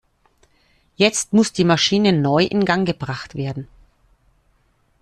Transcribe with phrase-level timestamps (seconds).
[0.95, 3.67] Jetzt muss die Maschine neu in Gang gebracht werden.